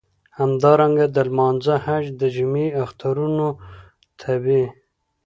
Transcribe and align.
همدارنګه 0.39 1.05
د 1.15 1.17
لمانځه، 1.27 1.75
حج، 1.85 2.05
د 2.19 2.21
جمعی، 2.35 2.67
اخترونو 2.83 3.47
خطبی. 4.01 4.63